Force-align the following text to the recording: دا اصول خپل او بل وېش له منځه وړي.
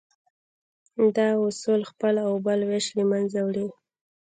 دا 1.15 1.27
اصول 1.47 1.81
خپل 1.91 2.13
او 2.25 2.31
بل 2.45 2.59
وېش 2.69 2.85
له 2.97 3.03
منځه 3.11 3.39
وړي. 3.47 3.67